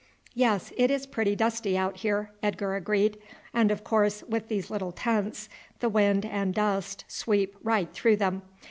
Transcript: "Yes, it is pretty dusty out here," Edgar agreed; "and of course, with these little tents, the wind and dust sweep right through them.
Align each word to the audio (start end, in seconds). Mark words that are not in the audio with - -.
"Yes, 0.33 0.73
it 0.77 0.89
is 0.89 1.05
pretty 1.05 1.35
dusty 1.35 1.77
out 1.77 1.97
here," 1.97 2.31
Edgar 2.41 2.73
agreed; 2.75 3.19
"and 3.53 3.69
of 3.69 3.83
course, 3.83 4.23
with 4.23 4.47
these 4.47 4.71
little 4.71 4.91
tents, 4.91 5.47
the 5.79 5.89
wind 5.89 6.25
and 6.25 6.55
dust 6.55 7.05
sweep 7.07 7.55
right 7.61 7.93
through 7.93 8.15
them. 8.17 8.41